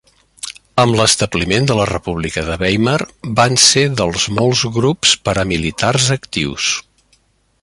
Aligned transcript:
Amb 0.83 0.95
l'establiment 0.99 1.67
de 1.71 1.75
la 1.81 1.85
República 1.91 2.45
de 2.49 2.57
Weimar 2.63 2.97
van 3.43 3.61
ser 3.67 3.87
dels 4.03 4.27
molts 4.41 4.67
grups 4.79 5.15
paramilitars 5.31 6.13
actius. 6.21 6.73